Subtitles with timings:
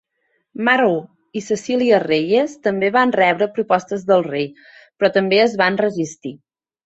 [0.69, 0.95] Marrow
[1.41, 4.49] i Cecilia Reyes també van rebre propostes del Rei,
[5.01, 6.33] però també es van resistir.